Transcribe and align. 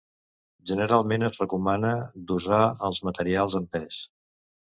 Generalment 0.69 1.25
es 1.27 1.37
recomana 1.41 1.91
dosar 2.31 2.63
els 2.89 3.01
materials 3.09 3.59
en 3.63 3.71
pes. 3.77 4.01